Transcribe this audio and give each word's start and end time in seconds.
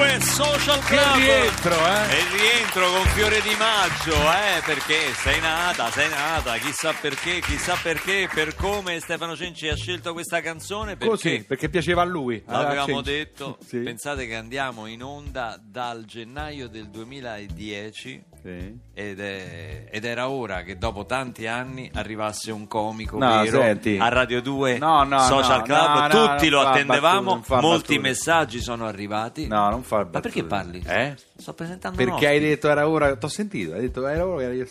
Questa 0.00 0.06
è 0.06 0.08
Radio 0.08 0.16
2 0.16 0.20
Social 0.22 0.78
Club. 0.80 1.12
Che 1.14 1.18
rientro, 1.18 1.72
eh? 1.74 2.14
E 2.14 2.18
il 2.20 2.40
rientro 2.40 2.90
con 2.90 3.04
Fiore 3.08 3.40
di 3.42 3.54
Maggio, 3.58 4.14
eh? 4.14 4.62
Perché 4.64 5.12
sei 5.14 5.40
nata, 5.40 5.90
sei 5.90 6.08
nata, 6.08 6.56
chissà 6.56 6.94
perché, 6.98 7.40
chissà 7.40 7.76
perché, 7.82 8.28
per 8.32 8.54
come 8.54 8.98
Stefano 9.00 9.36
Cenci 9.36 9.68
ha 9.68 9.76
scelto 9.76 10.14
questa 10.14 10.40
canzone. 10.40 10.96
Perché 10.96 11.06
Così, 11.12 11.44
perché 11.46 11.68
piaceva 11.68 12.00
a 12.02 12.06
lui. 12.06 12.42
L'avevamo 12.46 12.98
Ah, 13.00 13.02
detto, 13.02 13.58
Sì. 13.66 13.78
pensate 13.80 14.26
che 14.26 14.36
andiamo 14.36 14.86
in 14.86 15.02
onda 15.02 15.58
dal 15.62 16.04
gennaio 16.06 16.68
del 16.68 16.88
2010 16.88 18.24
Sì. 18.42 18.78
ed, 18.94 19.20
è- 19.20 19.84
ed 19.90 20.04
era 20.04 20.28
ora 20.30 20.62
che 20.62 20.78
dopo 20.78 21.04
tanti 21.06 21.46
anni 21.46 21.90
arrivasse 21.94 22.50
un 22.52 22.66
comico 22.66 23.18
No, 23.18 23.42
vero 23.42 23.60
senti. 23.60 23.98
a 23.98 24.08
Radio 24.08 24.40
2 24.40 24.78
No, 24.78 25.02
no, 25.04 25.18
Social 25.20 25.58
no, 25.58 25.64
Club, 25.64 25.88
no, 25.94 26.00
no, 26.00 26.08
tutti 26.08 26.48
non 26.48 26.58
lo 26.58 26.64
fa 26.64 26.70
attendevamo, 26.70 27.20
battute, 27.20 27.34
non 27.34 27.42
fa 27.42 27.60
molti 27.60 27.80
battute. 27.94 28.08
messaggi 28.08 28.60
sono 28.60 28.86
arrivati. 28.86 29.46
No, 29.46 29.68
non 29.70 29.82
fa 29.82 29.96
Ma 29.98 30.04
battute. 30.04 30.20
perché 30.20 30.44
parli? 30.44 30.82
Eh? 30.86 31.14
Sto 31.40 31.54
presentando 31.54 31.96
Perché 31.96 32.26
hai 32.26 32.38
detto 32.40 32.68
era 32.68 32.86
ora. 32.88 33.16
T'ho 33.16 33.28
sentito, 33.28 33.72
hai 33.72 33.80
detto 33.80 34.06
era 34.06 34.26
ora. 34.26 34.52
Io... 34.52 34.66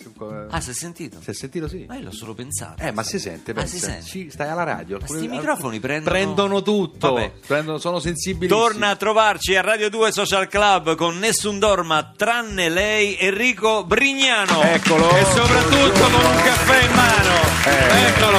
Ah, 0.49 0.61
si 0.61 0.69
è 0.69 0.73
sentito? 0.73 1.17
Si 1.21 1.29
è 1.29 1.33
sentito 1.33 1.67
sì. 1.67 1.85
Ma 1.87 1.95
io 1.95 2.03
l'ho 2.05 2.11
solo 2.11 2.33
pensato. 2.33 2.81
Eh, 2.81 2.91
ma 2.91 3.03
si 3.03 3.19
sente, 3.19 3.51
Ah, 3.51 3.55
pensa. 3.55 3.75
si 3.75 3.79
sente. 3.79 4.01
Sì, 4.05 4.29
stai 4.29 4.49
alla 4.49 4.63
radio. 4.63 4.97
Ma 4.97 5.03
Alcuni- 5.03 5.19
sti 5.19 5.27
microfoni 5.29 5.79
prendono- 5.79 6.15
prendono 6.15 6.61
tutto. 6.61 7.13
Vabbè. 7.13 7.31
Prendono- 7.47 7.77
sono 7.79 7.99
sensibili. 7.99 8.47
Torna 8.47 8.89
a 8.89 8.95
trovarci 8.95 9.55
a 9.55 9.61
Radio 9.61 9.89
2 9.89 10.11
Social 10.11 10.47
Club 10.47 10.95
con 10.95 11.17
Nessun 11.17 11.57
Dorma 11.59 12.13
tranne 12.15 12.69
lei, 12.69 13.17
Enrico 13.19 13.83
Brignano. 13.85 14.61
Eccolo. 14.63 15.09
E 15.16 15.25
soprattutto 15.25 15.99
con 16.09 16.13
un 16.25 16.35
caffè 16.44 16.83
in 16.85 16.94
mano. 16.94 17.33
Eh. 17.66 18.07
Eccolo. 18.07 18.38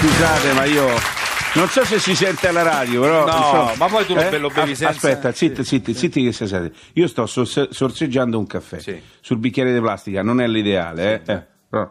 Scusate, 0.00 0.52
ma 0.52 0.64
io 0.64 0.86
non 1.54 1.68
so 1.68 1.84
se 1.84 1.98
si 1.98 2.14
sente 2.14 2.48
alla 2.48 2.62
radio, 2.62 3.00
però. 3.02 3.24
No, 3.26 3.36
insomma- 3.36 3.72
ma 3.76 3.86
poi 3.88 4.06
tu 4.06 4.14
lo 4.14 4.20
be- 4.28 4.38
lo 4.38 4.48
bevi 4.48 4.74
senza- 4.74 4.88
Aspetta, 5.08 5.32
zitti, 5.32 5.62
Sì. 5.62 5.76
zitti, 5.76 5.94
zitti 5.94 6.24
che 6.24 6.32
siete. 6.32 6.72
Io 6.94 7.06
sto 7.08 7.26
sorse- 7.26 7.68
sorseggiando 7.70 8.38
un 8.38 8.46
caffè 8.46 8.78
Sì. 8.80 9.00
sul 9.20 9.38
bicchiere 9.38 9.72
di 9.72 9.80
plastica, 9.80 10.22
non 10.22 10.40
è 10.40 10.46
l'ideale, 10.46 11.22
eh. 11.24 11.32
eh, 11.32 11.42
però. 11.68 11.90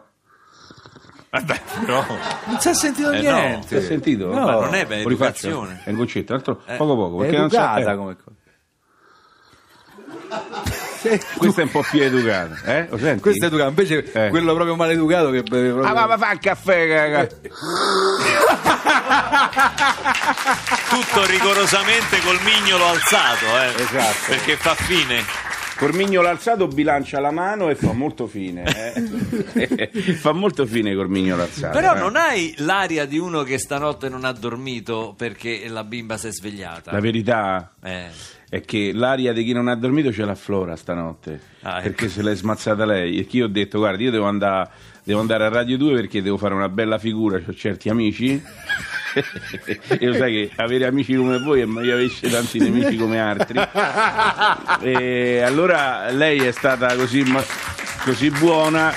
Vabbè, 1.30 1.60
però. 1.80 2.04
Non 2.46 2.60
si 2.60 2.68
è 2.68 2.74
sentito 2.74 3.10
Eh, 3.10 3.22
no. 3.22 3.34
niente. 3.34 3.66
Si 3.68 3.74
è 3.76 3.80
sentito? 3.80 4.26
No, 4.26 4.44
Ma 4.44 4.52
non 4.52 4.74
è 4.74 4.84
per 4.84 4.98
educazione. 4.98 5.80
È 5.84 5.90
un 5.90 5.96
goccetto, 5.96 6.34
altro 6.34 6.60
Eh. 6.66 6.76
poco 6.76 6.94
poco. 6.96 7.16
È 7.22 7.26
Perché 7.26 7.38
non 7.40 7.50
so- 7.50 7.56
educata 7.56 7.92
eh, 7.92 7.96
come 7.96 8.16
cosa. 8.16 8.36
Questo 11.36 11.60
è 11.60 11.64
un 11.64 11.70
po' 11.70 11.82
più 11.90 12.00
educato, 12.02 12.54
eh? 12.64 12.86
Lo 12.90 12.96
senti? 12.98 13.20
Questo 13.22 13.44
è 13.44 13.48
educato, 13.48 13.68
invece 13.70 14.12
Eh. 14.12 14.28
quello 14.28 14.54
proprio 14.54 14.76
maleducato 14.76 15.30
che 15.30 15.42
beve 15.42 15.70
proprio... 15.72 15.90
Ah, 15.90 15.94
ma, 15.94 16.06
ma 16.06 16.16
fa 16.18 16.32
il 16.32 16.38
caffè, 16.38 16.88
caga. 16.88 17.28
Tutto 20.88 21.26
rigorosamente 21.26 22.18
col 22.20 22.38
mignolo 22.44 22.86
alzato, 22.86 23.46
eh. 23.46 23.82
Esatto. 23.82 24.26
Perché 24.28 24.56
fa 24.56 24.74
fine. 24.74 25.22
Cormignolo 25.76 26.28
alzato 26.28 26.68
bilancia 26.68 27.18
la 27.18 27.32
mano 27.32 27.68
e 27.68 27.74
fa 27.74 27.92
molto 27.92 28.28
fine, 28.28 28.62
eh? 28.92 29.90
fa 30.14 30.30
molto 30.32 30.64
fine 30.64 30.94
Cormignolo 30.94 31.42
alzato. 31.42 31.76
Però 31.76 31.96
eh. 31.96 31.98
non 31.98 32.14
hai 32.14 32.54
l'aria 32.58 33.04
di 33.04 33.18
uno 33.18 33.42
che 33.42 33.58
stanotte 33.58 34.08
non 34.08 34.24
ha 34.24 34.30
dormito 34.32 35.12
perché 35.16 35.64
la 35.68 35.82
bimba 35.82 36.16
si 36.18 36.28
è 36.28 36.30
svegliata. 36.32 36.92
La 36.92 37.00
verità 37.00 37.72
Eh. 37.82 38.06
è 38.48 38.60
che 38.60 38.92
l'aria 38.94 39.32
di 39.32 39.42
chi 39.44 39.52
non 39.52 39.66
ha 39.66 39.74
dormito 39.74 40.12
ce 40.12 40.24
l'ha 40.24 40.36
Flora 40.36 40.76
stanotte, 40.76 41.40
Ah, 41.62 41.78
ecco. 41.78 41.82
perché 41.82 42.08
se 42.08 42.22
l'è 42.22 42.34
smazzata 42.36 42.84
lei. 42.84 43.18
E 43.18 43.26
che 43.26 43.38
io 43.38 43.46
ho 43.46 43.48
detto, 43.48 43.78
guarda, 43.78 44.02
io 44.04 44.10
devo 44.12 44.26
andare, 44.26 44.70
devo 45.04 45.20
andare 45.20 45.44
a 45.44 45.48
Radio 45.48 45.76
2 45.76 45.94
perché 45.94 46.22
devo 46.22 46.36
fare 46.36 46.54
una 46.54 46.68
bella 46.68 46.98
figura, 46.98 47.40
ho 47.44 47.54
certi 47.54 47.88
amici. 47.88 48.42
e 49.88 50.06
lo 50.06 50.14
sai 50.14 50.32
che 50.32 50.50
avere 50.56 50.86
amici 50.86 51.14
come 51.14 51.38
voi 51.38 51.60
è 51.60 51.66
meglio 51.66 51.94
avesse 51.94 52.30
tanti 52.30 52.58
nemici 52.58 52.96
come 52.96 53.20
altri. 53.20 53.60
E 54.80 55.40
allora 55.40 56.10
lei 56.10 56.40
è 56.40 56.52
stata 56.52 56.94
così, 56.96 57.24
così 58.04 58.30
buona 58.30 58.92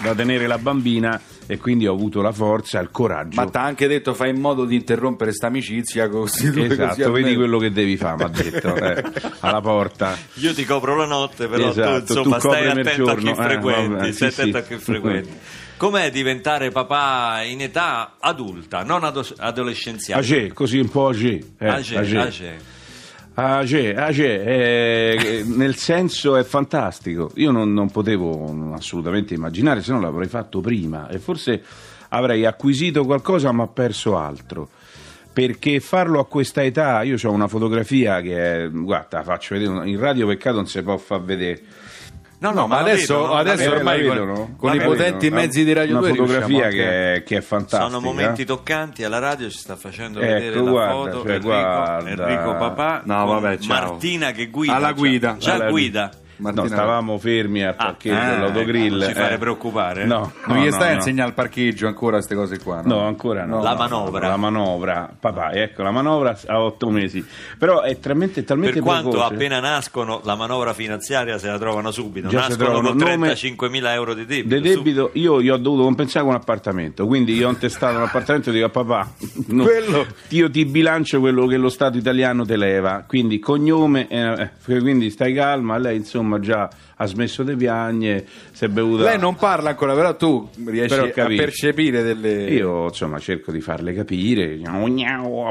da 0.00 0.14
tenere 0.14 0.46
la 0.46 0.58
bambina 0.58 1.20
e 1.52 1.58
quindi 1.58 1.86
ho 1.86 1.92
avuto 1.92 2.22
la 2.22 2.32
forza, 2.32 2.80
il 2.80 2.90
coraggio. 2.90 3.38
Ma 3.38 3.46
t'ha 3.50 3.62
anche 3.62 3.86
detto 3.86 4.14
fai 4.14 4.30
in 4.30 4.40
modo 4.40 4.64
di 4.64 4.74
interrompere 4.74 5.32
sta 5.32 5.48
amicizia 5.48 6.08
così 6.08 6.46
così 6.50 6.62
Esatto, 6.62 7.04
almeno- 7.04 7.12
vedi 7.12 7.34
quello 7.36 7.58
che 7.58 7.70
devi 7.70 7.96
fare, 7.98 8.16
mi 8.16 8.22
ha 8.24 8.28
detto, 8.28 8.74
eh, 8.76 9.04
alla 9.40 9.60
porta. 9.60 10.16
Io 10.34 10.54
ti 10.54 10.64
copro 10.64 10.96
la 10.96 11.04
notte, 11.04 11.48
però 11.48 11.68
Esatto, 11.68 12.04
tu 12.04 12.12
insomma 12.18 12.38
tu 12.38 12.48
stai 12.48 12.68
attento 12.68 13.10
a 13.10 13.16
chi 13.16 13.28
eh, 13.28 13.34
frequenti, 13.34 13.92
vabbè, 13.92 14.12
stai 14.12 14.30
sì, 14.30 14.40
attento 14.40 14.56
sì. 14.64 14.72
a 14.72 14.76
chi 14.76 14.82
frequenti. 14.82 15.30
Com'è 15.76 16.10
diventare 16.10 16.70
papà 16.70 17.42
in 17.44 17.60
età 17.60 18.14
adulta, 18.18 18.82
non 18.82 19.04
ado- 19.04 19.26
adolescenziale? 19.36 20.22
Agè, 20.22 20.52
così 20.52 20.78
un 20.78 20.88
po' 20.88 21.08
agè. 21.08 21.38
Eh, 21.58 21.68
Agè, 21.68 21.96
agè. 21.98 22.16
agè. 22.18 22.56
Agè, 23.34 23.94
agè, 23.94 24.42
eh, 24.44 25.42
nel 25.46 25.74
senso 25.76 26.36
è 26.36 26.42
fantastico. 26.42 27.30
Io 27.36 27.50
non, 27.50 27.72
non 27.72 27.90
potevo 27.90 28.72
assolutamente 28.74 29.32
immaginare, 29.32 29.80
se 29.82 29.92
no 29.92 30.00
l'avrei 30.00 30.28
fatto 30.28 30.60
prima 30.60 31.08
e 31.08 31.18
forse 31.18 31.62
avrei 32.08 32.44
acquisito 32.44 33.04
qualcosa 33.04 33.50
ma 33.52 33.66
perso 33.68 34.18
altro. 34.18 34.68
Perché 35.32 35.80
farlo 35.80 36.20
a 36.20 36.26
questa 36.26 36.62
età, 36.62 37.02
io 37.04 37.16
ho 37.22 37.30
una 37.30 37.48
fotografia 37.48 38.20
che 38.20 38.64
è, 38.64 38.70
guarda, 38.70 39.22
faccio 39.22 39.54
vedere, 39.54 39.88
in 39.88 39.98
radio 39.98 40.26
peccato 40.26 40.56
non 40.56 40.66
si 40.66 40.82
può 40.82 40.98
far 40.98 41.22
vedere. 41.22 41.62
No, 42.42 42.50
No, 42.52 42.66
ma 42.66 42.74
la 42.76 42.80
adesso, 42.82 43.14
vedo, 43.14 43.26
no? 43.28 43.34
adesso 43.34 43.62
Eh, 43.62 43.68
la 43.68 43.74
ormai 43.76 44.00
con, 44.04 44.10
vedono? 44.10 44.54
con 44.56 44.74
i 44.74 44.78
vedono? 44.78 44.96
potenti 44.96 45.30
mezzi 45.30 45.64
di 45.64 45.72
Radio 45.72 45.98
Una 45.98 46.00
2 46.00 46.08
fotografia 46.10 46.46
riusciamo 46.46 46.64
anche- 46.64 46.76
che 46.76 47.14
è, 47.14 47.22
che 47.22 47.36
è 47.36 47.40
fantastica. 47.40 47.82
Sono 47.90 48.00
momenti 48.00 48.44
toccanti, 48.44 49.04
alla 49.04 49.18
radio 49.20 49.48
ci 49.48 49.58
sta 49.58 49.76
facendo 49.76 50.18
Ecco, 50.20 50.32
vedere 50.32 50.54
la 50.56 50.70
guarda, 50.70 50.92
foto 50.92 51.22
cioè, 51.22 51.32
Enrico. 51.34 52.22
Enrico 52.26 52.56
papà 52.56 53.02
No, 53.04 53.24
con 53.26 53.40
vabbè. 53.40 53.58
Martina 53.66 54.32
che 54.32 54.46
guida. 54.46 54.74
Alla 54.74 54.86
già- 54.88 54.92
guida. 54.94 55.36
Già 55.38 55.54
Alla- 55.54 55.70
guida. 55.70 56.10
Martina- 56.36 56.62
No, 56.62 56.68
stavamo 56.68 57.18
fermi 57.18 57.62
al 57.64 57.74
parcheggio 57.76 58.16
ah, 58.20 58.30
dell'autogrill. 58.30 58.86
ecco, 58.94 58.96
non 59.04 59.08
ci 59.08 59.14
fare 59.14 59.34
eh. 59.34 59.38
preoccupare? 59.38 60.04
No, 60.04 60.32
Non 60.46 60.56
no, 60.56 60.62
gli 60.62 60.66
no, 60.68 60.72
stai 60.72 60.86
a 60.88 60.90
no. 60.90 60.96
insegnare 60.96 61.28
il 61.28 61.34
parcheggio 61.34 61.86
ancora 61.86 62.16
queste 62.16 62.34
cose 62.34 62.58
qua? 62.58 62.82
No, 62.84 63.00
ancora 63.00 63.44
no. 63.44 63.62
La 63.62 63.70
No, 63.72 63.76
manovra. 63.76 64.28
La 64.28 64.36
manovra, 64.36 65.10
papà, 65.18 65.52
ecco, 65.52 65.82
la 65.82 65.90
manovra 65.90 66.36
a 66.46 66.60
otto 66.60 66.90
mesi. 66.90 67.24
Però 67.58 67.80
è 67.82 67.98
talmente, 67.98 68.44
talmente 68.44 68.74
Per 68.74 68.82
quanto 68.82 69.10
precoce. 69.10 69.34
appena 69.34 69.60
nascono 69.60 70.20
la 70.24 70.34
manovra 70.34 70.72
finanziaria 70.72 71.38
se 71.38 71.46
la 71.48 71.58
trovano 71.58 71.90
subito, 71.90 72.28
Già 72.28 72.38
nascono 72.48 72.56
trovano 72.56 72.88
con 72.88 72.96
nome- 72.98 73.32
35.000 73.34 73.92
euro 73.92 74.14
di 74.14 74.24
debito. 74.26 74.48
De 74.54 74.60
debito, 74.60 75.10
io 75.14 75.40
gli 75.42 75.48
ho 75.48 75.56
dovuto 75.56 75.82
compensare 75.84 76.24
con 76.24 76.34
un 76.34 76.40
appartamento, 76.40 77.06
quindi 77.06 77.34
io 77.34 77.46
ho 77.48 77.50
intestato 77.50 77.96
un 77.96 78.02
appartamento 78.04 78.50
e 78.50 78.52
dico 78.52 78.66
a 78.66 78.70
papà, 78.70 79.12
no, 79.48 79.62
Quello- 79.64 80.06
io 80.28 80.50
ti 80.50 80.64
bilancio 80.64 81.20
quello 81.20 81.46
che 81.46 81.56
lo 81.56 81.68
Stato 81.68 81.98
italiano 81.98 82.44
te 82.44 82.56
leva, 82.56 83.04
quindi 83.06 83.38
cognome, 83.38 84.08
eh, 84.08 84.50
eh, 84.66 84.78
quindi 84.78 85.10
stai 85.10 85.34
calma, 85.34 85.78
lei 85.78 85.96
insomma 85.96 86.21
già 86.40 86.70
ha 86.96 87.06
smesso 87.06 87.42
di 87.42 87.54
piagne, 87.56 88.24
si 88.52 88.64
è 88.64 88.68
bevuta... 88.68 89.04
Lei 89.04 89.18
non 89.18 89.36
parla 89.36 89.70
ancora, 89.70 89.94
però 89.94 90.16
tu 90.16 90.48
riesci 90.66 90.94
Però 90.94 91.24
a 91.24 91.26
percepire 91.26 92.02
delle... 92.02 92.50
Io 92.50 92.84
insomma 92.84 93.18
cerco 93.18 93.52
di 93.52 93.60
farle 93.60 93.92
capire, 93.94 94.58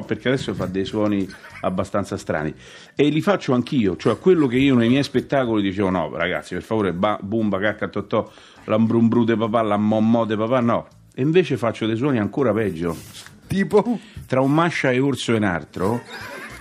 perché 0.06 0.28
adesso 0.30 0.54
fa 0.54 0.66
dei 0.66 0.86
suoni 0.86 1.28
abbastanza 1.62 2.18
strani. 2.18 2.54
E 2.96 3.10
li 3.10 3.22
faccio 3.22 3.54
anch'io, 3.54 3.96
cioè 3.98 4.18
quello 4.20 4.48
che 4.48 4.58
io 4.58 4.76
nei 4.76 4.90
miei 4.90 5.04
spettacoli 5.04 5.62
dicevo 5.62 5.90
no 5.90 6.12
ragazzi 6.16 6.54
per 6.54 6.64
favore 6.64 6.94
ba, 6.94 7.18
bumba 7.22 7.60
cacca 7.60 7.88
totò, 7.88 8.30
l'ambrumbru 8.66 9.24
de 9.24 9.36
papà, 9.36 9.62
la 9.62 9.78
mommò 9.78 10.26
de 10.26 10.36
papà, 10.36 10.60
no, 10.60 10.88
e 11.14 11.22
invece 11.22 11.58
faccio 11.58 11.86
dei 11.86 11.96
suoni 11.96 12.20
ancora 12.20 12.54
peggio, 12.54 12.96
Tipo? 13.52 14.00
Tra 14.28 14.40
un 14.40 14.54
mascia 14.54 14.92
e 14.92 15.00
orso 15.02 15.34
e 15.34 15.36
un 15.36 15.44
altro. 15.44 16.02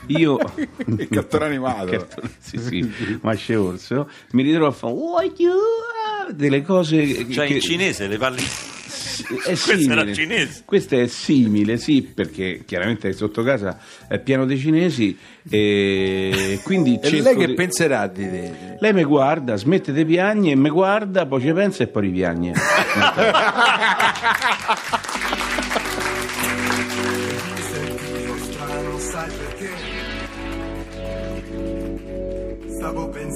Io 0.07 0.39
il 0.87 1.09
cartone 1.09 1.45
animato. 1.45 1.87
Cartone- 1.91 2.31
sì, 2.39 2.59
sì, 2.59 2.93
mascia 3.23 3.53
e 3.53 3.57
orso, 3.57 4.09
mi 4.33 4.43
ritrovo 4.43 4.67
a 4.67 4.73
fare 4.73 4.93
"Oh, 4.93 5.23
you", 5.37 5.59
delle 6.33 6.63
cose 6.63 7.31
Cioè 7.31 7.47
che- 7.47 7.55
in 7.55 7.61
cinese 7.61 8.07
le 8.07 8.17
parli 8.19 8.43
è 8.43 8.47
Questo 9.45 9.71
era 9.73 9.79
simile. 9.79 10.15
cinese. 10.15 10.63
Questo 10.65 10.99
è 10.99 11.07
simile, 11.07 11.77
sì, 11.77 12.03
perché 12.03 12.63
chiaramente 12.67 13.13
sotto 13.13 13.43
casa 13.43 13.79
è 14.09 14.19
pieno 14.19 14.45
dei 14.47 14.59
cinesi 14.59 15.17
e 15.49 16.61
quindi 16.65 16.99
E 17.01 17.21
lei 17.21 17.37
che 17.37 17.47
di- 17.47 17.55
penserà 17.55 18.07
di 18.07 18.29
te? 18.29 18.77
Lei 18.81 18.93
mi 18.93 19.05
guarda, 19.05 19.57
smette 19.57 19.93
di 19.93 20.05
piagne, 20.05 20.55
mi 20.57 20.71
guarda, 20.71 21.27
poi 21.27 21.41
ci 21.43 21.53
pensa 21.53 21.83
e 21.85 21.87
poi 21.89 22.03
ripiagne. 22.03 22.53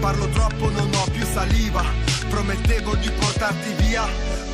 Parlo 0.00 0.28
troppo, 0.28 0.70
non 0.70 0.90
ho 0.94 1.04
più 1.12 1.24
saliva. 1.26 1.84
Promettevo 2.30 2.94
di 2.96 3.10
portarti 3.10 3.72
via 3.74 4.04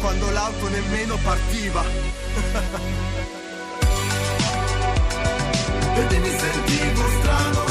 quando 0.01 0.29
l'auto 0.31 0.69
nemmeno 0.69 1.17
partiva. 1.23 1.85
Vedi 5.95 6.19
mi 6.19 6.37
sentivo 6.37 7.09
strano, 7.21 7.66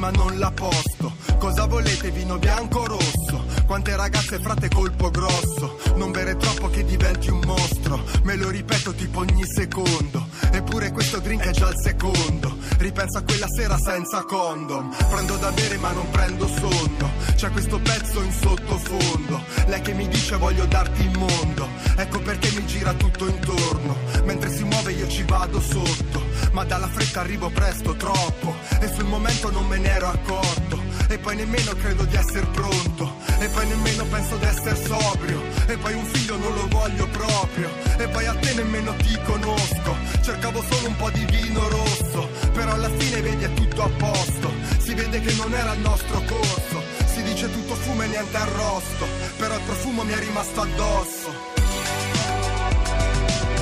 ma 0.00 0.10
non 0.10 0.38
la 0.38 0.50
posto. 0.50 1.12
Cosa 1.38 1.66
volete, 1.66 2.10
vino 2.10 2.38
bianco 2.38 2.80
o 2.80 2.86
rosso? 2.86 3.44
Quante 3.66 3.94
ragazze 3.94 4.38
frate 4.40 4.68
colpo 4.68 5.10
grosso. 5.10 5.78
Non 5.94 6.10
bere 6.10 6.36
troppo 6.36 6.70
che 6.70 6.84
diventi 6.84 7.28
un 7.28 7.40
mostro. 7.44 8.02
Me 8.22 8.34
lo 8.36 8.48
ripeto 8.48 8.94
tipo 8.94 9.20
ogni 9.20 9.44
secondo. 9.44 10.26
Eppure 10.52 10.90
questo 10.90 11.20
drink 11.20 11.44
è 11.44 11.50
già 11.50 11.68
il 11.68 11.78
secondo. 11.78 12.56
Ripenso 12.78 13.18
a 13.18 13.22
quella 13.22 13.46
sera 13.48 13.76
senza 13.76 14.24
condom. 14.24 14.90
Prendo 15.10 15.36
da 15.36 15.50
bere 15.52 15.76
ma 15.76 15.92
non 15.92 16.08
prendo 16.10 16.48
sonno. 16.48 17.10
C'è 17.36 17.50
questo 17.50 17.78
pezzo 17.78 18.22
in 18.22 18.32
sottofondo. 18.32 19.42
Lei 19.66 19.82
che 19.82 19.92
mi 19.92 20.08
dice 20.08 20.36
voglio 20.36 20.64
darti 20.64 21.02
il 21.02 21.18
mondo. 21.18 21.68
Ecco 21.96 22.20
perché 22.20 22.50
mi 22.52 22.64
gira 22.64 22.94
tutto 22.94 23.28
intorno. 23.28 23.96
Mentre 24.24 24.50
si 24.50 24.64
muove 24.64 24.92
io 24.92 25.06
ci 25.08 25.22
vado 25.24 25.60
sotto. 25.60 26.29
Ma 26.52 26.64
dalla 26.64 26.88
fretta 26.88 27.20
arrivo 27.20 27.48
presto, 27.50 27.94
troppo. 27.94 28.54
E 28.80 28.92
sul 28.92 29.04
momento 29.04 29.50
non 29.50 29.66
me 29.66 29.78
ne 29.78 29.88
ero 29.88 30.08
accorto. 30.08 30.78
E 31.08 31.18
poi 31.18 31.36
nemmeno 31.36 31.72
credo 31.74 32.04
di 32.04 32.16
essere 32.16 32.46
pronto. 32.46 33.14
E 33.38 33.48
poi 33.48 33.66
nemmeno 33.66 34.04
penso 34.04 34.36
di 34.36 34.44
essere 34.44 34.76
sobrio. 34.76 35.40
E 35.66 35.76
poi 35.76 35.94
un 35.94 36.04
figlio 36.06 36.36
non 36.36 36.54
lo 36.54 36.66
voglio 36.68 37.06
proprio. 37.08 37.68
E 37.98 38.08
poi 38.08 38.26
a 38.26 38.34
te 38.34 38.54
nemmeno 38.54 38.94
ti 38.96 39.18
conosco. 39.24 39.96
Cercavo 40.22 40.62
solo 40.70 40.88
un 40.88 40.96
po' 40.96 41.10
di 41.10 41.24
vino 41.24 41.68
rosso. 41.68 42.28
Però 42.52 42.72
alla 42.72 42.90
fine 42.90 43.20
vedi 43.20 43.44
è 43.44 43.54
tutto 43.54 43.82
a 43.82 43.88
posto. 43.96 44.52
Si 44.78 44.94
vede 44.94 45.20
che 45.20 45.32
non 45.34 45.52
era 45.54 45.72
il 45.72 45.80
nostro 45.80 46.20
corso. 46.22 46.82
Si 47.06 47.22
dice 47.22 47.50
tutto 47.50 47.74
fumo 47.74 48.02
e 48.02 48.06
niente 48.08 48.36
arrosto. 48.36 49.06
Però 49.36 49.54
il 49.54 49.62
profumo 49.62 50.02
mi 50.02 50.12
è 50.12 50.18
rimasto 50.18 50.60
addosso. 50.60 51.50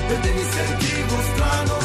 Vedi 0.08 0.30
mi 0.30 0.42
sentivo 0.50 1.20
strano, 1.34 1.80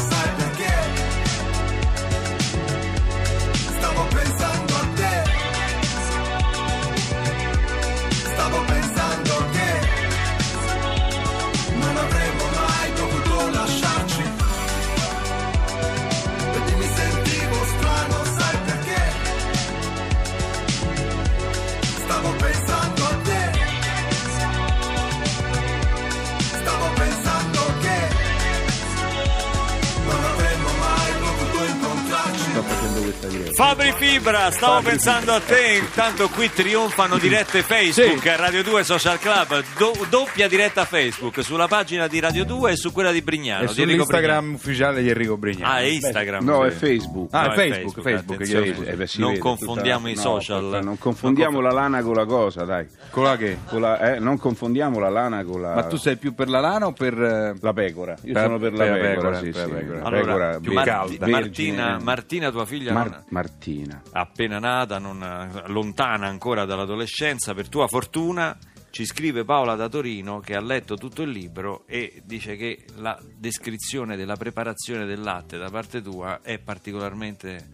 Fabri 34.14 34.18
Fibra, 34.18 34.50
stavo 34.52 34.80
pensando 34.82 35.32
a 35.32 35.40
te, 35.40 35.80
intanto 35.82 36.28
qui 36.28 36.48
trionfano 36.50 37.18
dirette 37.18 37.62
Facebook, 37.62 38.20
Sì. 38.22 38.36
Radio 38.36 38.62
2 38.62 38.84
Social 38.84 39.18
Club, 39.18 39.62
do- 39.76 40.06
doppia 40.08 40.46
diretta 40.48 40.84
Facebook 40.84 41.42
sulla 41.42 41.66
pagina 41.66 42.06
di 42.06 42.20
Radio 42.20 42.44
2 42.44 42.72
e 42.72 42.76
su 42.76 42.92
quella 42.92 43.10
di 43.10 43.22
Brignano. 43.22 43.64
E 43.64 43.66
di 43.66 43.72
sull'Instagram 43.74 44.54
ufficiale 44.54 45.02
di 45.02 45.08
Enrico 45.08 45.36
Brignano. 45.36 45.72
Brignano. 45.72 45.74
Ah, 45.74 45.80
è 45.80 45.92
Instagram. 45.92 46.44
No, 46.44 46.60
sì. 46.62 46.66
è 46.68 46.70
Facebook. 46.70 47.28
Ah, 47.34 47.46
No, 47.46 47.52
è 47.52 47.54
Facebook, 47.56 48.00
Facebook, 48.02 48.34
attenzione. 48.40 48.64
chiedo 48.72 48.82
Eh, 48.90 48.94
beh, 48.94 49.06
si 49.06 49.18
non 49.20 49.28
vede 49.30 49.40
confondiamo 49.40 50.06
tutta- 50.08 50.10
i 50.10 50.14
no, 50.14 50.20
social. 50.20 50.60
porca, 50.62 50.80
non 50.80 50.98
confondiamo 50.98 51.60
la 51.60 51.70
lana 51.72 52.02
con 52.02 52.14
la 52.14 52.24
cosa, 52.24 52.64
dai. 52.64 52.86
Colà 53.10 53.36
che? 53.36 53.58
Con 53.66 53.80
la- 53.80 54.14
eh, 54.14 54.18
non 54.20 54.38
confondiamo 54.38 54.98
la 55.00 55.08
lana 55.10 55.42
con 55.44 55.60
la, 55.60 55.74
Ma 55.74 55.82
tu 55.84 55.96
sei 55.96 56.16
più 56.16 56.34
per 56.34 56.48
la 56.48 56.60
lana 56.60 56.86
o 56.86 56.92
per... 56.92 57.20
eh, 57.20 57.54
la 57.60 57.72
pecora. 57.72 58.14
Io 58.22 58.32
Per- 58.32 58.42
sono 58.42 58.58
per 58.58 58.72
la 58.74 58.84
la 58.86 58.92
pecora, 58.92 59.08
pecora, 59.14 59.38
sì, 59.40 59.52
la 59.52 59.64
sì. 59.64 59.70
pecora. 59.70 59.98
La 59.98 60.04
Allora, 60.04 60.20
pecora 60.24 60.58
più 60.60 60.72
vergine. 60.72 61.30
Martina, 61.30 61.98
Martina, 62.00 62.50
tua 62.50 62.64
figlia, 62.64 62.92
Mar- 62.92 63.10
non- 63.10 63.24
Martina. 63.30 64.02
Appena 64.12 64.58
nata, 64.58 64.98
non- 64.98 65.62
lontana 65.66 66.26
ancora 66.26 66.64
dall'adolescenza, 66.64 67.54
per 67.54 67.68
tua 67.68 67.88
fortuna 67.88 68.56
ci 68.90 69.04
scrive 69.04 69.44
Paola 69.44 69.74
da 69.74 69.88
Torino 69.88 70.38
che 70.38 70.54
ha 70.54 70.60
letto 70.60 70.94
tutto 70.94 71.22
il 71.22 71.30
libro 71.30 71.82
e 71.86 72.22
dice 72.24 72.54
che 72.54 72.84
la 72.98 73.20
descrizione 73.36 74.14
della 74.16 74.36
preparazione 74.36 75.04
del 75.04 75.20
latte 75.20 75.58
da 75.58 75.68
parte 75.68 76.00
tua 76.00 76.40
è 76.42 76.58
particolarmente. 76.58 77.73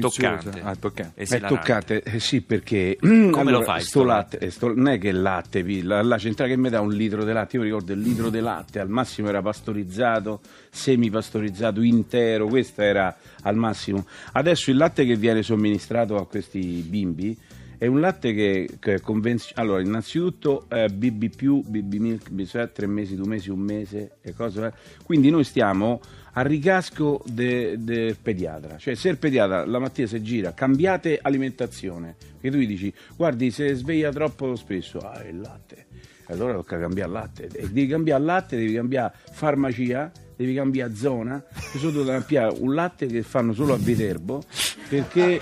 Toccante. 0.00 0.60
Ah, 0.62 0.76
toccante. 0.76 1.12
e 1.14 1.20
È 1.20 1.22
esilarante. 1.22 1.54
toccate, 1.56 2.02
eh, 2.02 2.20
sì, 2.20 2.40
perché 2.40 2.96
Come 3.00 3.50
lo 3.50 3.62
fai, 3.62 3.80
Sto 3.80 3.88
sto 3.88 4.04
latte, 4.04 4.38
eh, 4.38 4.50
sto- 4.50 4.74
non 4.74 4.88
è 4.88 4.98
che 4.98 5.08
il 5.08 5.20
latte, 5.20 5.64
la, 5.82 6.02
la 6.02 6.18
centrale 6.18 6.50
che 6.52 6.56
mi 6.56 6.68
dà 6.70 6.80
un 6.80 6.92
litro 6.92 7.24
di 7.24 7.32
latte, 7.32 7.56
io 7.56 7.62
mi 7.62 7.68
ricordo 7.68 7.92
il 7.92 8.00
litro 8.00 8.30
di 8.30 8.40
latte, 8.40 8.78
al 8.80 8.88
massimo 8.88 9.28
era 9.28 9.42
pastorizzato, 9.42 10.40
semipastorizzato 10.70 11.80
intero, 11.82 12.46
questo 12.46 12.82
era 12.82 13.16
al 13.42 13.56
massimo. 13.56 14.06
Adesso 14.32 14.70
il 14.70 14.76
latte 14.76 15.04
che 15.04 15.16
viene 15.16 15.42
somministrato 15.42 16.16
a 16.16 16.26
questi 16.26 16.84
bimbi 16.86 17.36
è 17.82 17.88
un 17.88 17.98
latte 17.98 18.32
che, 18.32 18.68
che 18.78 19.00
convenzionale. 19.00 19.60
Allora, 19.60 19.82
innanzitutto 19.82 20.66
eh, 20.68 20.88
BB, 20.88 21.64
BB 21.66 21.94
milk, 21.94 22.30
bisogna 22.30 22.68
tre 22.68 22.86
mesi, 22.86 23.16
due 23.16 23.26
mesi, 23.26 23.50
un 23.50 23.58
mese 23.58 24.18
e 24.20 24.32
cose. 24.34 24.66
eh. 24.66 24.72
Quindi 25.02 25.30
noi 25.30 25.42
stiamo 25.42 26.00
a 26.34 26.42
ricasco 26.42 27.24
de- 27.26 27.74
del 27.82 28.16
pediatra. 28.22 28.78
Cioè, 28.78 28.94
se 28.94 29.08
il 29.08 29.18
pediatra 29.18 29.66
la 29.66 29.80
mattina 29.80 30.06
si 30.06 30.22
gira, 30.22 30.54
cambiate 30.54 31.18
alimentazione. 31.20 32.14
Perché 32.40 32.56
tu 32.56 32.62
gli 32.62 32.68
dici, 32.68 32.94
guardi, 33.16 33.50
se 33.50 33.74
sveglia 33.74 34.12
troppo 34.12 34.54
spesso, 34.54 35.00
ah, 35.00 35.20
il 35.24 35.40
latte. 35.40 35.86
Allora 36.32 36.54
tocca 36.54 36.78
cambiare 36.78 37.10
latte. 37.10 37.46
E 37.52 37.62
devi 37.68 37.86
cambiare 37.86 38.22
latte, 38.22 38.56
devi 38.56 38.74
cambiare 38.74 39.12
farmacia, 39.32 40.10
devi 40.36 40.54
cambiare 40.54 40.94
zona. 40.94 41.42
Io 41.74 41.78
sono 41.78 41.90
dovuto 41.92 42.10
cambiare 42.12 42.54
un 42.58 42.74
latte 42.74 43.06
che 43.06 43.22
fanno 43.22 43.52
solo 43.52 43.74
a 43.74 43.76
Viterbo 43.76 44.42
perché 44.88 45.38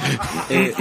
eh, 0.49 0.73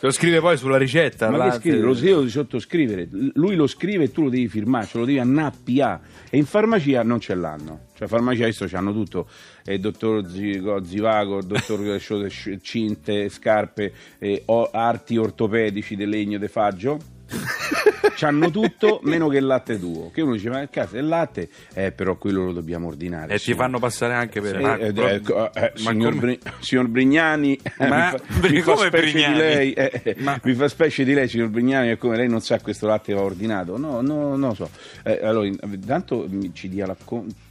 Lo 0.00 0.10
scrive 0.10 0.40
poi 0.40 0.56
sulla 0.56 0.78
ricetta. 0.78 1.28
ma 1.28 1.32
che 1.38 1.44
latte- 1.44 1.58
scrive? 1.58 1.78
Lo 1.80 1.94
devo 1.94 2.22
di 2.22 2.30
sottoscrivere. 2.30 3.08
Lui 3.34 3.56
lo 3.56 3.66
scrive 3.66 4.04
e 4.04 4.12
tu 4.12 4.22
lo 4.22 4.30
devi 4.30 4.48
firmare, 4.48 4.86
ce 4.86 4.98
lo 4.98 5.04
devi 5.04 5.18
annappiare. 5.18 6.00
E 6.30 6.38
in 6.38 6.46
farmacia 6.46 7.02
non 7.02 7.20
ce 7.20 7.34
l'hanno. 7.34 7.80
Cioè, 7.94 8.08
farmacia 8.08 8.44
adesso 8.44 8.66
hanno 8.72 8.92
tutto. 8.92 9.28
eh, 9.64 9.78
dottor 9.78 10.26
Zigo- 10.28 10.82
Zivago, 10.84 11.38
il 11.38 11.46
dottor 11.46 11.98
Cinte, 12.62 13.28
scarpe, 13.28 13.92
eh, 14.18 14.44
arti 14.72 15.16
ortopedici 15.16 15.96
del 15.96 16.08
legno 16.08 16.38
de 16.38 16.48
faggio. 16.48 16.98
c'hanno 18.16 18.50
tutto 18.50 19.00
meno 19.04 19.28
che 19.28 19.36
il 19.38 19.46
latte 19.46 19.78
tuo. 19.78 20.10
Che 20.10 20.22
uno 20.22 20.32
dice, 20.32 20.48
ma 20.48 20.66
cazzo, 20.68 20.96
è 20.96 21.00
il 21.00 21.06
latte? 21.06 21.48
Eh, 21.74 21.92
però 21.92 22.16
quello 22.16 22.46
lo 22.46 22.52
dobbiamo 22.52 22.88
ordinare. 22.88 23.34
E 23.34 23.36
ti 23.36 23.44
signor. 23.44 23.58
fanno 23.60 23.78
passare 23.78 24.14
anche 24.14 24.40
per... 24.40 24.56
Eh, 24.56 24.60
ma- 24.60 24.76
eh, 24.78 24.92
ecco, 25.14 25.52
eh, 25.52 25.72
ma 25.82 25.90
signor, 25.90 26.14
Bri- 26.16 26.38
signor 26.60 26.88
Brignani, 26.88 27.58
eh, 27.78 27.86
Ma- 27.86 28.14
mi 28.42 28.60
fa, 28.62 28.74
mi 28.82 28.90
Brignani? 28.90 29.32
di 29.34 29.38
lei, 29.38 29.72
eh, 29.72 30.00
eh, 30.02 30.16
Ma- 30.18 30.40
mi 30.42 30.54
fa 30.54 30.68
specie 30.68 31.04
di 31.04 31.12
lei, 31.14 31.28
signor 31.28 31.48
Brignani, 31.48 31.90
è 31.90 31.96
come 31.98 32.16
lei 32.16 32.28
non 32.28 32.40
sa 32.40 32.58
questo 32.60 32.86
latte 32.86 33.12
va 33.12 33.20
ordinato. 33.20 33.76
No, 33.76 34.00
no, 34.00 34.36
non 34.36 34.48
lo 34.48 34.54
so. 34.54 34.70
Eh, 35.04 35.20
allora, 35.22 35.46
intanto 35.46 36.26
mi- 36.28 36.52
ci 36.54 36.68
dia, 36.68 36.86
la, 36.86 36.96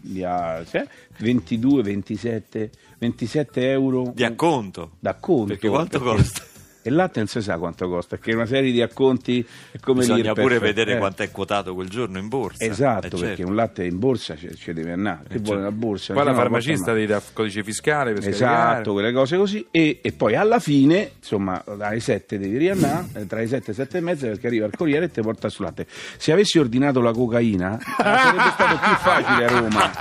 dia 0.01 0.63
se- 0.65 0.87
22, 1.17 1.81
27, 1.83 2.69
27 2.97 3.69
euro 3.69 4.11
Di 4.15 4.23
acconto. 4.23 4.91
d'acconto. 4.99 5.45
Perché 5.45 5.67
quanto 5.69 5.99
perché 5.99 6.43
costa? 6.85 6.89
Il 6.89 6.95
latte 6.95 7.19
non 7.19 7.27
si 7.27 7.41
sa 7.41 7.57
quanto 7.57 7.87
costa, 7.89 8.15
perché 8.15 8.33
una 8.33 8.45
serie 8.45 8.71
di 8.71 8.81
acconti 8.81 9.45
è 9.71 9.79
come 9.79 9.99
Bisogna 10.01 10.21
l'IRPEF, 10.21 10.41
pure 10.43 10.59
vedere 10.59 10.93
eh. 10.93 10.97
quanto 10.97 11.23
è 11.23 11.31
quotato 11.31 11.73
quel 11.73 11.89
giorno 11.89 12.17
in 12.19 12.27
borsa. 12.27 12.63
Esatto, 12.63 13.07
Eh, 13.07 13.09
perché 13.09 13.25
certo. 13.27 13.47
un 13.47 13.55
latte 13.55 13.83
in 13.85 13.99
borsa 13.99 14.35
ci, 14.35 14.73
deve 14.73 14.91
andare. 14.91 15.23
Che 15.29 15.39
vuole 15.39 15.61
la 15.61 15.71
borsa? 15.71 16.13
Poi 16.13 16.23
la 16.23 16.33
farmacista 16.33 16.93
devi 16.93 17.05
dare 17.05 17.23
codice 17.33 17.63
fiscale 17.63 18.13
per 18.13 18.27
Esatto, 18.27 18.35
scaricare. 18.53 18.91
quelle 18.91 19.11
cose 19.13 19.37
così. 19.37 19.67
E, 19.71 19.99
e 20.01 20.11
poi 20.11 20.35
alla 20.35 20.59
fine, 20.59 21.11
insomma, 21.17 21.63
alle 21.65 21.99
7 21.99 22.37
devi 22.37 22.57
riandare, 22.57 23.05
eh, 23.13 23.25
tra 23.27 23.39
le 23.39 23.47
7 23.47 23.71
e 23.71 23.73
7 23.73 23.97
e 23.97 24.01
mezza, 24.01 24.27
perché 24.27 24.47
arriva 24.47 24.65
il 24.65 24.73
corriere 24.75 25.05
e 25.05 25.11
ti 25.11 25.21
porta 25.21 25.49
sul 25.49 25.65
latte. 25.65 25.85
Se 26.17 26.31
avessi 26.31 26.59
ordinato 26.59 27.01
la 27.01 27.11
cocaina, 27.11 27.79
sarebbe 27.97 28.51
stato 28.53 28.77
più 28.77 28.95
facile 28.95 29.45
a 29.45 29.59
Roma, 29.59 29.91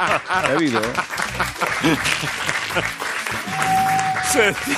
capito? 0.42 0.80
Senti, 4.24 4.70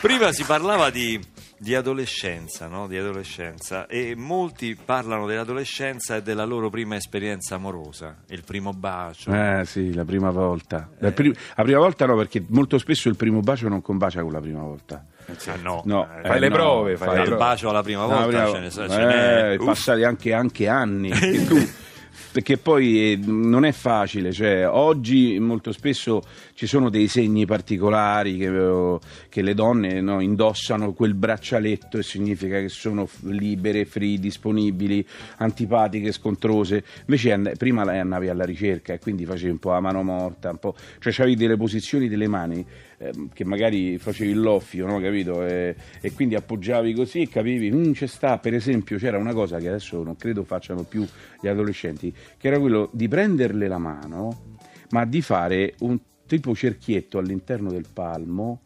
prima 0.00 0.32
si 0.32 0.44
parlava 0.44 0.90
di, 0.90 1.20
di 1.58 1.74
adolescenza, 1.74 2.66
no? 2.66 2.86
Di 2.86 2.96
adolescenza 2.96 3.86
e 3.86 4.14
molti 4.16 4.76
parlano 4.82 5.26
dell'adolescenza 5.26 6.16
e 6.16 6.22
della 6.22 6.44
loro 6.44 6.70
prima 6.70 6.96
esperienza 6.96 7.54
amorosa, 7.56 8.16
il 8.28 8.42
primo 8.44 8.72
bacio. 8.72 9.32
Eh 9.32 9.62
sì, 9.64 9.92
la 9.94 10.04
prima 10.04 10.30
volta. 10.30 10.88
La, 10.98 11.10
pri- 11.12 11.34
la 11.56 11.62
prima 11.62 11.78
volta 11.78 12.06
no, 12.06 12.16
perché 12.16 12.42
molto 12.48 12.78
spesso 12.78 13.08
il 13.08 13.16
primo 13.16 13.40
bacio 13.40 13.68
non 13.68 13.82
combacia 13.82 14.22
con 14.22 14.32
la 14.32 14.40
prima 14.40 14.62
volta. 14.62 15.04
Ah, 15.46 15.56
no, 15.60 15.82
No, 15.84 16.08
eh, 16.22 16.26
Fai 16.26 16.40
le 16.40 16.48
no, 16.48 16.54
prove, 16.56 16.96
fai 16.96 17.08
le 17.08 17.14
dal 17.16 17.24
prove. 17.24 17.38
bacio 17.38 17.68
alla 17.68 17.82
prima 17.82 18.02
No, 18.02 18.08
volta 18.08 18.26
prima- 18.26 18.50
ce 18.50 18.58
ne, 18.60 18.70
so- 18.70 18.88
ce 18.88 19.52
eh, 19.52 19.56
passati 19.58 20.02
anche, 20.04 20.32
anche 20.32 20.68
anni. 20.68 21.10
Tu- 21.46 21.86
perché 22.32 22.58
poi 22.58 23.12
eh, 23.12 23.18
non 23.24 23.64
è 23.64 23.72
facile, 23.72 24.32
cioè, 24.32 24.68
oggi 24.68 25.38
molto 25.38 25.72
spesso 25.72 26.22
ci 26.54 26.66
sono 26.66 26.90
dei 26.90 27.08
segni 27.08 27.46
particolari 27.46 28.36
che, 28.36 28.46
eh, 28.46 28.98
che 29.28 29.42
le 29.42 29.54
donne 29.54 30.00
no, 30.00 30.20
indossano 30.20 30.92
quel 30.92 31.14
braccialetto 31.14 31.98
e 31.98 32.02
significa 32.02 32.58
che 32.60 32.68
sono 32.68 33.08
libere, 33.22 33.84
free, 33.84 34.18
disponibili, 34.18 35.06
antipatiche, 35.38 36.12
scontrose. 36.12 36.84
Invece 37.00 37.32
and- 37.32 37.56
prima 37.56 37.82
andavi 37.82 38.28
alla 38.28 38.44
ricerca 38.44 38.92
e 38.92 38.98
quindi 38.98 39.24
facevi 39.24 39.50
un 39.50 39.58
po' 39.58 39.72
a 39.72 39.80
mano 39.80 40.02
morta, 40.02 40.50
un 40.50 40.58
po', 40.58 40.74
cioè 40.98 41.12
avevi 41.18 41.36
delle 41.36 41.56
posizioni 41.56 42.08
delle 42.08 42.28
mani 42.28 42.64
ehm, 42.98 43.30
che 43.32 43.44
magari 43.44 43.98
facevi 43.98 44.32
loffio, 44.34 44.86
no? 44.86 45.00
capito? 45.00 45.46
E, 45.46 45.74
e 46.00 46.12
quindi 46.12 46.34
appoggiavi 46.34 46.92
così 46.94 47.22
e 47.22 47.28
capivi, 47.28 47.70
"Mm, 47.70 47.92
c'è 47.92 48.06
sta, 48.06 48.38
per 48.38 48.54
esempio, 48.54 48.98
c'era 48.98 49.18
una 49.18 49.32
cosa 49.32 49.58
che 49.58 49.68
adesso 49.68 50.02
non 50.02 50.16
credo 50.16 50.44
facciano 50.44 50.82
più 50.82 51.06
gli 51.40 51.46
adolescenti, 51.46 52.07
che 52.36 52.46
era 52.48 52.58
quello 52.58 52.88
di 52.92 53.08
prenderle 53.08 53.68
la 53.68 53.78
mano, 53.78 54.56
ma 54.90 55.04
di 55.04 55.20
fare 55.22 55.74
un 55.80 55.98
tipo 56.26 56.54
cerchietto 56.54 57.18
all'interno 57.18 57.70
del 57.70 57.86
palmo, 57.92 58.60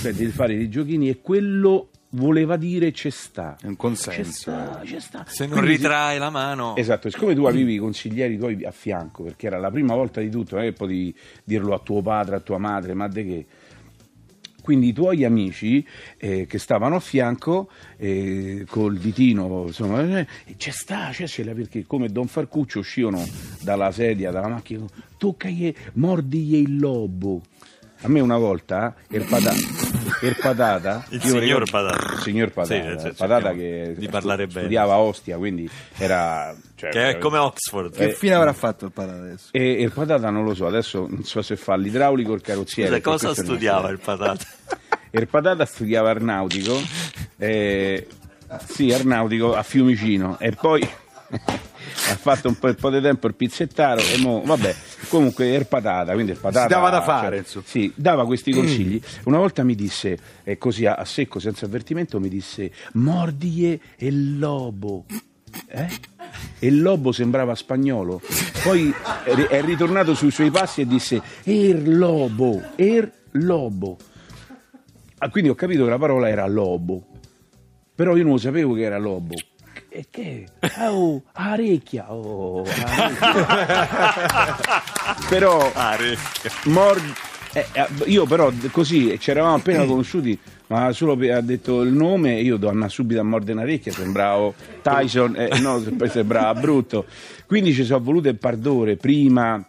cioè 0.00 0.12
di 0.12 0.26
fare 0.26 0.56
dei 0.56 0.68
giochini 0.68 1.08
e 1.08 1.20
quello 1.20 1.90
voleva 2.10 2.56
dire 2.56 2.92
c'è 2.92 3.10
sta. 3.10 3.56
È 3.60 3.66
un 3.66 3.72
C'è 3.72 3.76
consenso. 3.76 4.32
sta, 4.32 4.80
c'è 4.84 5.00
sta. 5.00 5.24
Se 5.28 5.46
non 5.46 5.58
Quindi 5.58 5.76
si- 5.76 5.82
ritrae 5.82 6.18
la 6.18 6.30
mano, 6.30 6.76
Esatto, 6.76 7.10
siccome 7.10 7.34
tu 7.34 7.44
avevi 7.44 7.74
i 7.74 7.78
consiglieri 7.78 8.38
tuoi 8.38 8.64
a 8.64 8.70
fianco, 8.70 9.24
perché 9.24 9.46
era 9.48 9.58
la 9.58 9.70
prima 9.70 9.94
volta 9.94 10.20
di 10.20 10.30
tutto, 10.30 10.54
non 10.54 10.64
è 10.64 10.68
che 10.68 10.74
potevi 10.74 11.14
dirlo 11.44 11.74
a 11.74 11.78
tuo 11.80 12.02
padre, 12.02 12.36
a 12.36 12.40
tua 12.40 12.58
madre, 12.58 12.94
ma 12.94 13.08
de 13.08 13.24
che? 13.24 13.46
Quindi 14.64 14.88
i 14.88 14.92
tuoi 14.94 15.24
amici 15.24 15.86
eh, 16.16 16.46
che 16.46 16.58
stavano 16.58 16.96
a 16.96 17.00
fianco 17.00 17.68
eh, 17.98 18.64
col 18.66 18.96
ditino, 18.96 19.64
insomma, 19.66 20.20
eh, 20.20 20.26
c'è 20.56 20.70
sta, 20.70 21.10
c'è, 21.12 21.26
c'è 21.26 21.44
perché 21.52 21.84
come 21.84 22.08
Don 22.08 22.28
Farcuccio 22.28 22.78
uscivano 22.78 23.22
dalla 23.60 23.90
sedia, 23.90 24.30
dalla 24.30 24.48
macchina, 24.48 24.86
toccagli, 25.18 25.70
mordigli 25.96 26.62
il 26.62 26.78
lobo. 26.78 27.42
A 28.00 28.08
me 28.08 28.20
una 28.20 28.38
volta, 28.38 28.96
eh, 29.10 29.18
il 29.18 29.26
patata, 29.26 29.83
il 30.22 30.36
patata 30.40 31.04
Il 31.10 31.20
signor 31.22 31.40
ricordo- 31.42 31.70
Patata. 31.70 32.12
il 32.14 32.20
signor 32.20 32.50
Patata, 32.50 32.74
Sì, 32.74 32.98
cioè, 33.00 33.12
patata 33.12 33.52
che 33.52 33.94
di 33.96 34.08
parlare 34.08 34.46
bene. 34.46 34.60
studiava 34.60 34.92
a 34.94 34.98
Ostia, 34.98 35.36
quindi 35.36 35.68
era... 35.96 36.54
cioè, 36.76 36.90
che 36.90 37.08
è 37.10 37.18
come 37.18 37.38
Oxford. 37.38 37.94
Eh, 37.94 38.06
Che 38.08 38.12
fine 38.14 38.34
avrà 38.34 38.52
fatto 38.52 38.84
il 38.86 38.92
Patata 38.92 39.18
adesso? 39.18 39.48
e, 39.50 39.70
il 39.72 39.92
patata 39.92 40.30
non 40.30 40.44
lo 40.44 40.54
so, 40.54 40.66
adesso 40.66 41.06
non 41.08 41.24
so 41.24 41.42
se 41.42 41.56
fa 41.56 41.76
l'idraulico 41.76 42.32
o 42.32 42.34
il 42.34 42.40
carrozziere. 42.42 43.00
Scusa, 43.00 43.28
cosa 43.28 43.42
studiava 43.42 43.88
il 43.90 43.98
patata? 43.98 44.44
Il 45.14 45.28
patata 45.28 45.64
studiava 45.64 46.10
arnautico, 46.10 46.76
eh, 47.38 48.08
sì, 48.66 48.92
arnautico 48.92 49.54
a 49.54 49.62
Fiumicino 49.62 50.38
e 50.40 50.50
poi 50.50 50.82
ha 51.38 52.16
fatto 52.16 52.48
un 52.48 52.58
po', 52.58 52.66
un 52.66 52.74
po' 52.74 52.90
di 52.90 53.00
tempo 53.00 53.28
il 53.28 53.34
pizzettaro 53.36 54.00
e 54.00 54.18
mo, 54.18 54.42
vabbè, 54.44 54.74
comunque 55.14 55.46
il 55.46 55.66
patata, 55.66 56.12
quindi 56.12 56.32
il 56.32 56.38
patata... 56.38 56.66
Si 56.66 56.72
dava 56.72 56.90
da 56.90 57.00
fare, 57.00 57.38
insomma. 57.38 57.64
Sì, 57.68 57.92
dava 57.94 58.26
questi 58.26 58.52
consigli. 58.52 59.00
Una 59.24 59.38
volta 59.38 59.62
mi 59.62 59.76
disse, 59.76 60.18
eh, 60.42 60.58
così 60.58 60.86
a, 60.86 60.94
a 60.94 61.04
secco, 61.04 61.38
senza 61.38 61.66
avvertimento, 61.66 62.18
mi 62.18 62.28
disse, 62.28 62.72
mordiglie 62.94 63.78
il 63.98 64.38
lobo. 64.38 65.04
Eh? 65.68 65.86
E 66.58 66.66
il 66.66 66.82
lobo 66.82 67.12
sembrava 67.12 67.54
spagnolo. 67.54 68.20
Poi 68.64 68.92
è 69.48 69.62
ritornato 69.62 70.14
sui 70.14 70.32
suoi 70.32 70.50
passi 70.50 70.80
e 70.80 70.86
disse, 70.86 71.22
er 71.44 71.86
lobo, 71.86 72.60
er 72.74 73.10
lobo. 73.32 73.96
Ah, 75.18 75.30
quindi 75.30 75.48
ho 75.48 75.54
capito 75.54 75.84
che 75.84 75.90
la 75.90 75.98
parola 75.98 76.28
era 76.28 76.46
lobo, 76.48 77.06
però 77.94 78.16
io 78.16 78.24
non 78.24 78.32
lo 78.32 78.38
sapevo 78.38 78.74
che 78.74 78.82
era 78.82 78.98
lobo. 78.98 79.34
E 79.96 80.06
che? 80.10 80.44
Oh, 80.80 81.22
arecchia, 81.34 82.12
oh, 82.12 82.64
arecchia. 82.84 84.56
però 85.28 85.70
re- 85.96 86.16
Mord- 86.64 87.14
eh, 87.52 87.64
eh, 87.72 87.86
io 88.06 88.26
però 88.26 88.50
così 88.72 89.16
ci 89.20 89.30
eravamo 89.30 89.54
appena 89.54 89.84
conosciuti 89.84 90.36
ma 90.66 90.90
solo 90.90 91.12
ha 91.30 91.40
detto 91.40 91.82
il 91.82 91.92
nome 91.92 92.40
io 92.40 92.56
andare 92.66 92.90
subito 92.90 93.20
a 93.20 93.22
mordere 93.22 93.52
una 93.52 93.62
orecchia 93.62 93.92
sembravo 93.92 94.54
Tyson 94.82 95.36
eh, 95.36 95.60
no 95.60 95.80
sembrava 96.10 96.58
brutto 96.58 97.04
quindi 97.46 97.72
ci 97.72 97.84
sono 97.84 98.02
volute 98.02 98.30
il 98.30 98.38
pardore 98.38 98.96
prima 98.96 99.64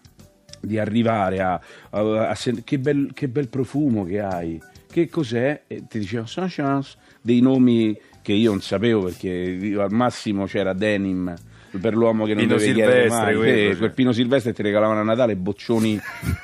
di 0.60 0.80
arrivare 0.80 1.40
a, 1.42 1.60
a- 1.92 2.30
a 2.30 2.34
sen- 2.34 2.64
che, 2.64 2.80
bel, 2.80 3.12
che 3.14 3.28
bel 3.28 3.48
profumo 3.50 4.04
che 4.06 4.20
hai 4.22 4.60
che 4.92 5.08
cos'è? 5.10 5.62
E 5.68 5.84
ti 5.88 6.00
dicevo 6.00 6.26
sono 6.26 6.48
chance 6.50 6.98
dei 7.22 7.42
nomi 7.42 7.96
che 8.26 8.34
io 8.34 8.50
non 8.50 8.62
sapevo 8.62 9.04
perché 9.04 9.76
al 9.78 9.92
massimo 9.92 10.46
c'era 10.48 10.74
denim 10.74 11.32
per 11.80 11.94
l'uomo 11.94 12.24
che 12.24 12.34
non 12.34 12.46
Pino 12.46 12.56
deve 12.56 12.72
chiedere 12.74 13.10
mai. 13.10 13.36
quello, 13.36 13.68
cioè. 13.68 13.78
quel 13.78 13.92
Pino 13.92 14.12
Silvestre 14.14 14.54
ti 14.54 14.62
regalavano 14.64 15.02
a 15.02 15.04
Natale 15.04 15.36
boccioni 15.36 16.00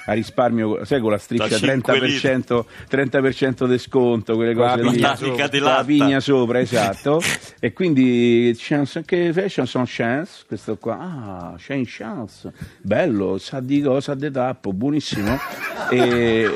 a 0.07 0.11
risparmio 0.11 0.83
sai 0.83 0.99
con 0.99 1.09
la 1.11 1.17
striscia 1.17 1.47
Da 1.47 1.55
cinque 1.57 1.99
30%, 2.01 2.65
30% 2.89 3.65
di 3.69 3.77
sconto 3.77 4.35
quelle 4.35 4.53
Con 4.53 4.65
la 4.65 4.71
cose 4.71 4.83
lì. 4.83 4.91
pigna 4.91 5.15
sopra. 5.15 5.47
di 5.47 5.59
la 5.59 5.83
pigna 5.85 6.19
sopra 6.19 6.59
esatto. 6.59 7.21
E 7.61 7.71
quindi 7.71 8.53
chance 8.57 9.03
che 9.05 9.31
fashion 9.31 9.65
sono 9.67 9.85
chance? 9.87 10.43
Questo 10.45 10.75
qua. 10.77 10.97
Ah 10.99 11.53
c'è 11.57 11.81
chance. 11.85 12.51
Bello 12.81 13.37
sa 13.37 13.61
di 13.61 13.81
cosa 13.81 14.13
de 14.15 14.31
tappo 14.31 14.73
buonissimo. 14.73 15.39
E, 15.91 16.51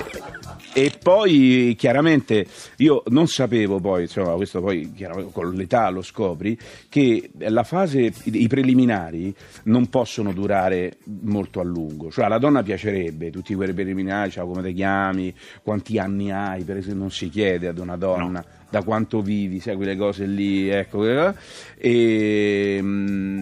e 0.77 0.91
poi 1.01 1.74
chiaramente 1.77 2.46
io 2.77 3.01
non 3.08 3.27
sapevo 3.27 3.79
poi, 3.79 4.01
insomma, 4.01 4.34
questo 4.34 4.60
poi 4.60 4.91
con 5.32 5.53
l'età 5.53 5.89
lo 5.89 6.01
scopri, 6.01 6.58
che 6.89 7.29
la 7.38 7.63
fase, 7.63 8.12
i 8.24 8.48
preliminari 8.50 9.34
non 9.63 9.88
possono 9.88 10.34
durare 10.34 10.98
molto 11.22 11.62
a 11.62 11.63
lungo. 11.63 12.12
Cioè 12.12 12.25
alla 12.25 12.39
donna 12.39 12.62
piacerebbe 12.62 13.32
tutti 13.32 13.53
quei 13.55 13.72
preliminari, 13.74 14.32
ciao 14.32 14.46
come 14.48 14.62
ti 14.63 14.74
chiami, 14.74 15.34
quanti 15.63 15.98
anni 15.98 16.29
hai, 16.34 16.63
per 16.63 16.75
esempio 16.75 17.00
non 17.03 17.12
si 17.12 17.29
chiede 17.29 17.67
ad 17.70 17.77
una 17.77 17.96
donna. 17.96 18.44
Da 18.67 18.84
quanto 18.84 19.22
vivi, 19.22 19.62
sai 19.62 19.77
quelle 19.77 19.96
cose 19.96 20.25
lì, 20.25 20.67
ecco. 20.67 20.98
quelle- 20.98 21.36
E, 21.77 22.79
mm, 22.82 23.35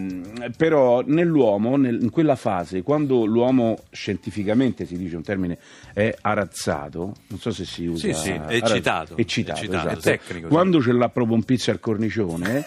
però 0.56 1.02
nell'uomo, 1.06 1.76
nel- 1.78 2.02
in 2.02 2.10
quella 2.10 2.36
fase, 2.36 2.82
quando 2.82 3.26
l'uomo 3.26 3.78
scientificamente 3.92 4.86
si 4.86 4.98
dice 4.98 5.16
un 5.16 5.24
termine 5.24 5.58
è 5.94 6.16
arazzato, 6.22 7.14
non 7.28 7.40
so 7.40 7.52
se 7.52 7.66
si 7.66 7.86
usa 7.86 8.08
Sì, 8.08 8.14
sì, 8.14 8.32
arazzo- 8.32 8.52
eccitato. 8.54 9.18
eccitato, 9.18 9.60
Eccitato, 9.60 9.88
esatto. 9.90 10.00
è 10.10 10.18
tecnico, 10.20 10.48
sì. 10.48 10.54
Quando 10.54 10.82
ce 10.82 10.92
l'ha 10.94 11.10
proprio 11.10 11.36
un 11.36 11.44
pizzo 11.44 11.72
al 11.72 11.80
cornicione, 11.80 12.66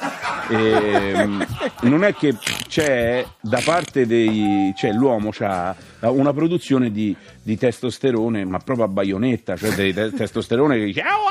ehm, 0.50 1.46
non 1.82 2.04
è 2.04 2.14
che 2.14 2.34
c'è 2.68 3.24
da 3.40 3.60
parte 3.64 4.06
dei. 4.06 4.72
cioè 4.76 4.92
l'uomo 4.92 5.30
ha 5.40 5.74
una 6.00 6.32
produzione 6.32 6.90
di, 6.90 7.14
di 7.42 7.56
testosterone, 7.56 8.44
ma 8.44 8.58
proprio 8.58 8.84
a 8.86 8.88
baionetta, 8.88 9.56
cioè 9.56 9.74
te- 9.74 10.12
testosterone 10.12 10.78
che 10.78 10.84
dice 10.84 11.00
"Oh, 11.02 11.26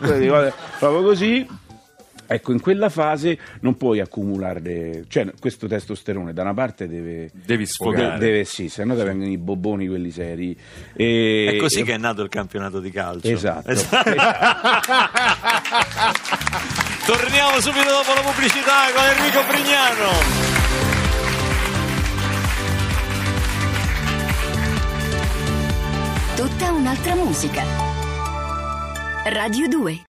andiamo!" 0.00 0.60
Proprio 0.78 1.02
così. 1.02 1.46
Ecco, 2.32 2.52
in 2.52 2.60
quella 2.60 2.88
fase 2.88 3.38
non 3.60 3.76
puoi 3.76 4.00
accumulare, 4.00 5.04
cioè 5.08 5.30
questo 5.38 5.66
testosterone 5.66 6.32
da 6.32 6.40
una 6.42 6.54
parte 6.54 6.88
deve... 6.88 7.30
Devi 7.32 7.66
sfogare. 7.66 8.18
Deve, 8.18 8.44
sì, 8.44 8.68
se 8.70 8.84
no 8.84 8.96
ti 8.96 9.02
vengono 9.02 9.30
i 9.30 9.36
bobboni 9.36 9.86
quelli 9.86 10.10
seri. 10.10 10.56
E, 10.94 11.52
È 11.52 11.56
così 11.56 11.80
e- 11.80 11.82
che 11.84 11.92
è 11.92 11.98
nato 11.98 12.22
il 12.22 12.30
campionato 12.30 12.80
di 12.80 12.90
calcio. 12.90 13.28
Esatto. 13.28 13.70
Torniamo 17.04 17.60
subito 17.60 17.90
dopo 17.90 18.14
la 18.14 18.20
pubblicità 18.22 18.90
con 18.94 19.04
Enrico 19.04 19.44
Prignano. 19.48 21.10
Tutta 26.36 26.72
un'altra 26.72 27.14
musica. 27.14 27.62
Radio 29.24 29.68
2 29.68 30.00